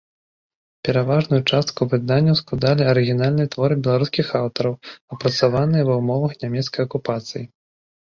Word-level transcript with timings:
Пераважную 0.87 1.41
частку 1.51 1.81
выданняў 1.91 2.39
складалі 2.41 2.83
арыгінальныя 2.95 3.51
творы 3.53 3.75
беларускіх 3.85 4.27
аўтараў, 4.43 4.73
апрацаваныя 5.15 5.83
ва 5.95 6.03
ўмовах 6.03 6.31
нямецкай 6.49 6.81
акупацыі. 6.91 7.43